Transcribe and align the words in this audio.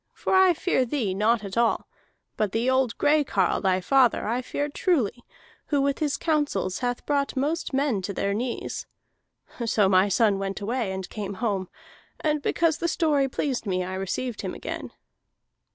For 0.13 0.33
I 0.33 0.55
fear 0.55 0.83
thee 0.83 1.13
not 1.13 1.43
at 1.43 1.55
all, 1.57 1.87
but 2.35 2.53
the 2.53 2.67
old 2.71 2.97
gray 2.97 3.23
carle, 3.23 3.61
thy 3.61 3.79
father, 3.81 4.27
I 4.27 4.41
fear 4.41 4.67
truly, 4.67 5.23
who 5.67 5.79
with 5.79 5.99
his 5.99 6.17
counsels 6.17 6.79
hath 6.79 7.05
brought 7.05 7.35
most 7.35 7.71
men 7.71 8.01
to 8.01 8.11
their 8.11 8.33
knees.' 8.33 8.87
So 9.63 9.87
my 9.87 10.09
son 10.09 10.39
went 10.39 10.59
away, 10.59 10.91
and 10.91 11.07
came 11.07 11.35
home, 11.35 11.69
and 12.19 12.41
because 12.41 12.79
the 12.79 12.87
story 12.87 13.27
pleased 13.29 13.67
me 13.67 13.83
I 13.83 13.93
received 13.93 14.41
him 14.41 14.55
again." 14.55 14.91